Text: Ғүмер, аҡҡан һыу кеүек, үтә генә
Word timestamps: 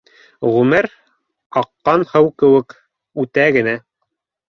Ғүмер, 0.53 0.87
аҡҡан 1.63 2.07
һыу 2.17 2.35
кеүек, 2.45 2.79
үтә 3.25 3.51
генә 3.61 3.81